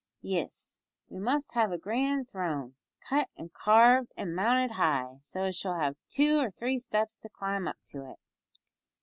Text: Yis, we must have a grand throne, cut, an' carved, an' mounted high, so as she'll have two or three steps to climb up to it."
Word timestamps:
Yis, 0.23 0.79
we 1.09 1.19
must 1.19 1.53
have 1.53 1.71
a 1.71 1.77
grand 1.77 2.27
throne, 2.27 2.73
cut, 3.07 3.29
an' 3.37 3.51
carved, 3.53 4.11
an' 4.17 4.33
mounted 4.33 4.71
high, 4.71 5.19
so 5.21 5.43
as 5.43 5.55
she'll 5.55 5.75
have 5.77 5.95
two 6.09 6.39
or 6.39 6.49
three 6.49 6.79
steps 6.79 7.19
to 7.19 7.29
climb 7.29 7.67
up 7.67 7.77
to 7.85 8.09
it." 8.09 8.17